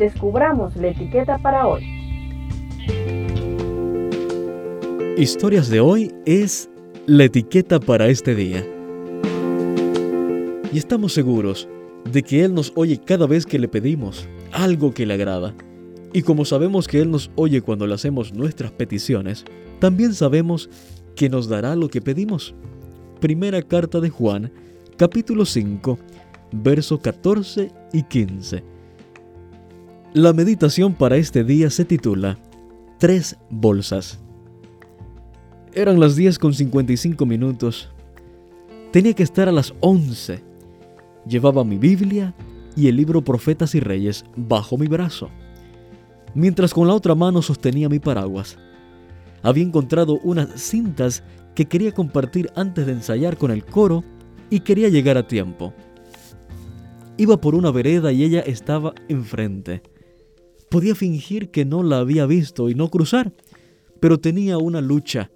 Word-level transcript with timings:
descubramos 0.00 0.74
la 0.76 0.88
etiqueta 0.88 1.38
para 1.38 1.68
hoy. 1.68 1.84
Historias 5.18 5.68
de 5.68 5.80
hoy 5.80 6.10
es 6.24 6.70
la 7.06 7.24
etiqueta 7.24 7.78
para 7.78 8.08
este 8.08 8.34
día. 8.34 8.64
Y 10.72 10.78
estamos 10.78 11.12
seguros 11.12 11.68
de 12.10 12.22
que 12.22 12.44
Él 12.44 12.54
nos 12.54 12.72
oye 12.76 12.98
cada 12.98 13.26
vez 13.26 13.44
que 13.44 13.58
le 13.58 13.68
pedimos 13.68 14.26
algo 14.52 14.94
que 14.94 15.04
le 15.04 15.14
agrada. 15.14 15.54
Y 16.14 16.22
como 16.22 16.46
sabemos 16.46 16.88
que 16.88 17.00
Él 17.00 17.10
nos 17.10 17.30
oye 17.36 17.60
cuando 17.60 17.86
le 17.86 17.94
hacemos 17.94 18.32
nuestras 18.32 18.72
peticiones, 18.72 19.44
también 19.80 20.14
sabemos 20.14 20.70
que 21.14 21.28
nos 21.28 21.46
dará 21.46 21.76
lo 21.76 21.90
que 21.90 22.00
pedimos. 22.00 22.54
Primera 23.20 23.60
carta 23.60 24.00
de 24.00 24.08
Juan, 24.08 24.50
capítulo 24.96 25.44
5, 25.44 25.98
versos 26.52 27.00
14 27.00 27.70
y 27.92 28.02
15. 28.04 28.79
La 30.14 30.32
meditación 30.32 30.94
para 30.94 31.16
este 31.18 31.44
día 31.44 31.70
se 31.70 31.84
titula 31.84 32.36
Tres 32.98 33.36
bolsas. 33.48 34.18
Eran 35.72 36.00
las 36.00 36.16
10 36.16 36.36
con 36.40 36.52
55 36.52 37.24
minutos. 37.24 37.88
Tenía 38.90 39.12
que 39.14 39.22
estar 39.22 39.48
a 39.48 39.52
las 39.52 39.72
11. 39.78 40.42
Llevaba 41.28 41.62
mi 41.62 41.78
Biblia 41.78 42.34
y 42.74 42.88
el 42.88 42.96
libro 42.96 43.22
Profetas 43.22 43.76
y 43.76 43.78
Reyes 43.78 44.24
bajo 44.34 44.76
mi 44.76 44.88
brazo, 44.88 45.30
mientras 46.34 46.74
con 46.74 46.88
la 46.88 46.94
otra 46.94 47.14
mano 47.14 47.40
sostenía 47.40 47.88
mi 47.88 48.00
paraguas. 48.00 48.58
Había 49.44 49.62
encontrado 49.62 50.18
unas 50.24 50.60
cintas 50.60 51.22
que 51.54 51.66
quería 51.66 51.92
compartir 51.92 52.50
antes 52.56 52.84
de 52.84 52.92
ensayar 52.94 53.36
con 53.36 53.52
el 53.52 53.64
coro 53.64 54.02
y 54.50 54.58
quería 54.58 54.88
llegar 54.88 55.16
a 55.16 55.28
tiempo. 55.28 55.72
Iba 57.16 57.40
por 57.40 57.54
una 57.54 57.70
vereda 57.70 58.10
y 58.10 58.24
ella 58.24 58.40
estaba 58.40 58.92
enfrente. 59.08 59.82
Podía 60.70 60.94
fingir 60.94 61.50
que 61.50 61.66
no 61.66 61.82
la 61.82 61.98
había 61.98 62.24
visto 62.24 62.70
y 62.70 62.74
no 62.74 62.88
cruzar, 62.88 63.32
pero 64.00 64.18
tenía 64.18 64.56
una 64.56 64.80
lucha 64.80 65.30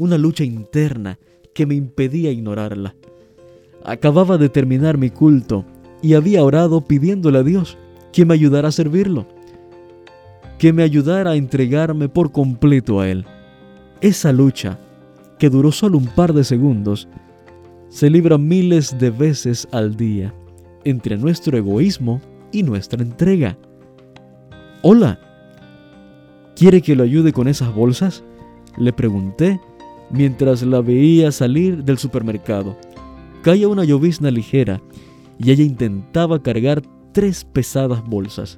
una 0.00 0.16
lucha 0.16 0.44
interna 0.44 1.18
que 1.54 1.66
me 1.66 1.74
impedía 1.74 2.30
ignorarla. 2.30 2.94
Acababa 3.84 4.38
de 4.38 4.48
terminar 4.48 4.96
mi 4.96 5.10
culto 5.10 5.66
y 6.00 6.14
había 6.14 6.42
orado 6.42 6.80
pidiéndole 6.80 7.38
a 7.38 7.42
Dios 7.42 7.76
que 8.10 8.24
me 8.24 8.32
ayudara 8.32 8.68
a 8.68 8.72
servirlo, 8.72 9.26
que 10.58 10.72
me 10.72 10.82
ayudara 10.84 11.32
a 11.32 11.36
entregarme 11.36 12.08
por 12.08 12.32
completo 12.32 13.00
a 13.00 13.10
Él. 13.10 13.26
Esa 14.00 14.32
lucha, 14.32 14.78
que 15.38 15.50
duró 15.50 15.70
solo 15.70 15.98
un 15.98 16.06
par 16.06 16.32
de 16.32 16.44
segundos, 16.44 17.06
se 17.90 18.08
libra 18.08 18.38
miles 18.38 18.98
de 18.98 19.10
veces 19.10 19.68
al 19.70 19.96
día 19.96 20.34
entre 20.84 21.18
nuestro 21.18 21.58
egoísmo 21.58 22.22
y 22.52 22.62
nuestra 22.62 23.02
entrega. 23.02 23.58
Hola, 24.82 25.18
¿quiere 26.56 26.80
que 26.80 26.96
lo 26.96 27.02
ayude 27.02 27.34
con 27.34 27.48
esas 27.48 27.74
bolsas? 27.74 28.24
Le 28.78 28.94
pregunté 28.94 29.60
mientras 30.08 30.62
la 30.62 30.80
veía 30.80 31.30
salir 31.32 31.84
del 31.84 31.98
supermercado. 31.98 32.78
Caía 33.42 33.68
una 33.68 33.84
llovizna 33.84 34.30
ligera 34.30 34.80
y 35.38 35.50
ella 35.50 35.64
intentaba 35.64 36.42
cargar 36.42 36.80
tres 37.12 37.44
pesadas 37.44 38.02
bolsas. 38.06 38.56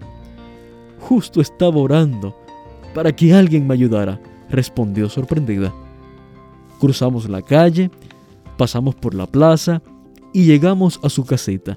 Justo 1.01 1.41
estaba 1.41 1.79
orando 1.79 2.37
para 2.95 3.11
que 3.11 3.35
alguien 3.35 3.67
me 3.67 3.75
ayudara, 3.75 4.21
respondió 4.49 5.09
sorprendida. 5.09 5.75
Cruzamos 6.79 7.29
la 7.29 7.43
calle, 7.43 7.91
pasamos 8.57 8.95
por 8.95 9.17
la 9.17 9.27
plaza 9.27 9.83
y 10.33 10.45
llegamos 10.45 11.01
a 11.03 11.09
su 11.09 11.25
casita. 11.25 11.77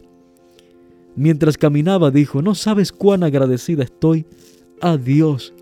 Mientras 1.16 1.58
caminaba 1.58 2.12
dijo, 2.12 2.42
no 2.42 2.56
sabes 2.56 2.92
cuán 2.92 3.24
agradecida 3.24 3.84
estoy 3.84 4.26
a 4.82 4.98
Dios 4.98 5.54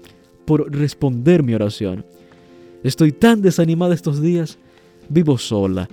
por 0.46 0.72
responder 0.76 1.44
mi 1.44 1.54
oración. 1.54 2.06
Estoy 2.84 3.12
tan 3.12 3.42
desanimada 3.42 3.94
estos 3.94 4.22
días. 4.22 4.58
Vivo 5.10 5.38
sola. 5.38 5.88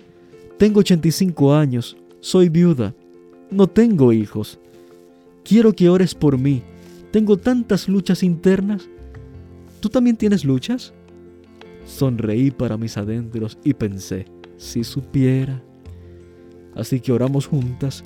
Tengo 0.58 0.80
85 0.80 1.54
años. 1.54 1.96
Soy 2.20 2.48
viuda. 2.48 2.94
No 3.50 3.66
tengo 3.66 4.12
hijos. 4.12 4.58
Quiero 5.44 5.72
que 5.72 5.88
ores 5.88 6.14
por 6.14 6.38
mí. 6.38 6.62
Tengo 7.10 7.36
tantas 7.36 7.88
luchas 7.88 8.22
internas. 8.22 8.88
¿Tú 9.80 9.88
también 9.88 10.16
tienes 10.16 10.44
luchas? 10.44 10.92
Sonreí 11.84 12.50
para 12.50 12.76
mis 12.76 12.96
adentros 12.96 13.58
y 13.64 13.74
pensé, 13.74 14.26
si 14.56 14.84
supiera. 14.84 15.62
Así 16.74 17.00
que 17.00 17.12
oramos 17.12 17.46
juntas. 17.46 18.04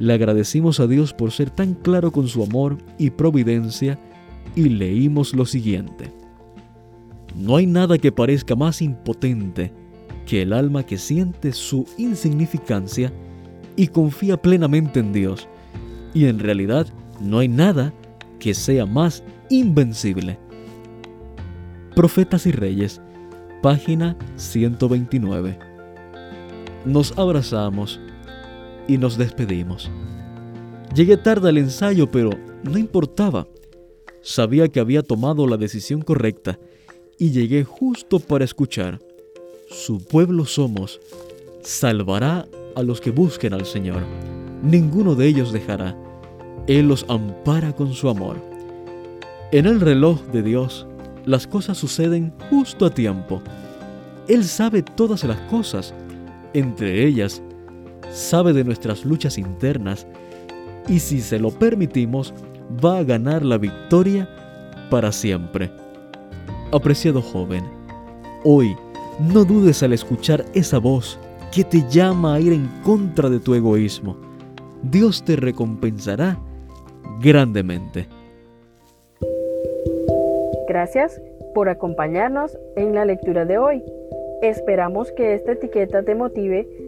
Le 0.00 0.14
agradecimos 0.14 0.80
a 0.80 0.86
Dios 0.86 1.12
por 1.12 1.30
ser 1.30 1.50
tan 1.50 1.74
claro 1.74 2.10
con 2.10 2.26
su 2.26 2.42
amor 2.42 2.78
y 2.96 3.10
providencia 3.10 3.98
y 4.56 4.70
leímos 4.70 5.34
lo 5.34 5.44
siguiente. 5.44 6.10
No 7.36 7.56
hay 7.56 7.66
nada 7.66 7.98
que 7.98 8.10
parezca 8.10 8.56
más 8.56 8.80
impotente 8.80 9.74
que 10.24 10.40
el 10.40 10.54
alma 10.54 10.86
que 10.86 10.96
siente 10.96 11.52
su 11.52 11.86
insignificancia 11.98 13.12
y 13.76 13.88
confía 13.88 14.40
plenamente 14.40 15.00
en 15.00 15.12
Dios. 15.12 15.46
Y 16.14 16.24
en 16.24 16.38
realidad 16.38 16.86
no 17.20 17.40
hay 17.40 17.48
nada 17.48 17.92
que 18.38 18.54
sea 18.54 18.86
más 18.86 19.22
invencible. 19.50 20.38
Profetas 21.94 22.46
y 22.46 22.52
Reyes, 22.52 23.02
página 23.60 24.16
129. 24.36 25.58
Nos 26.86 27.18
abrazamos 27.18 28.00
y 28.90 28.98
nos 28.98 29.16
despedimos. 29.16 29.88
Llegué 30.96 31.16
tarde 31.16 31.48
al 31.48 31.58
ensayo, 31.58 32.10
pero 32.10 32.30
no 32.64 32.76
importaba. 32.76 33.46
Sabía 34.20 34.66
que 34.66 34.80
había 34.80 35.02
tomado 35.02 35.46
la 35.46 35.56
decisión 35.56 36.02
correcta 36.02 36.58
y 37.16 37.30
llegué 37.30 37.62
justo 37.62 38.18
para 38.18 38.44
escuchar. 38.44 38.98
Su 39.70 40.04
pueblo 40.04 40.44
somos, 40.44 41.00
salvará 41.62 42.48
a 42.74 42.82
los 42.82 43.00
que 43.00 43.12
busquen 43.12 43.54
al 43.54 43.64
Señor. 43.64 44.02
Ninguno 44.60 45.14
de 45.14 45.28
ellos 45.28 45.52
dejará. 45.52 45.96
Él 46.66 46.88
los 46.88 47.06
ampara 47.08 47.72
con 47.76 47.92
su 47.94 48.08
amor. 48.08 48.38
En 49.52 49.66
el 49.66 49.80
reloj 49.80 50.20
de 50.32 50.42
Dios, 50.42 50.84
las 51.26 51.46
cosas 51.46 51.78
suceden 51.78 52.32
justo 52.50 52.86
a 52.86 52.90
tiempo. 52.90 53.40
Él 54.26 54.42
sabe 54.42 54.82
todas 54.82 55.22
las 55.22 55.38
cosas, 55.42 55.94
entre 56.54 57.06
ellas, 57.06 57.40
sabe 58.10 58.52
de 58.52 58.64
nuestras 58.64 59.04
luchas 59.04 59.38
internas 59.38 60.06
y 60.88 61.00
si 61.00 61.20
se 61.20 61.38
lo 61.38 61.50
permitimos, 61.50 62.34
va 62.84 62.98
a 62.98 63.04
ganar 63.04 63.44
la 63.44 63.58
victoria 63.58 64.28
para 64.90 65.12
siempre. 65.12 65.70
Apreciado 66.72 67.22
joven, 67.22 67.64
hoy 68.44 68.76
no 69.32 69.44
dudes 69.44 69.82
al 69.82 69.92
escuchar 69.92 70.44
esa 70.54 70.78
voz 70.78 71.18
que 71.52 71.64
te 71.64 71.84
llama 71.88 72.34
a 72.34 72.40
ir 72.40 72.52
en 72.52 72.68
contra 72.82 73.28
de 73.28 73.40
tu 73.40 73.54
egoísmo. 73.54 74.16
Dios 74.82 75.24
te 75.24 75.36
recompensará 75.36 76.38
grandemente. 77.20 78.06
Gracias 80.68 81.20
por 81.54 81.68
acompañarnos 81.68 82.56
en 82.76 82.94
la 82.94 83.04
lectura 83.04 83.44
de 83.44 83.58
hoy. 83.58 83.82
Esperamos 84.42 85.12
que 85.12 85.34
esta 85.34 85.52
etiqueta 85.52 86.02
te 86.02 86.14
motive 86.14 86.66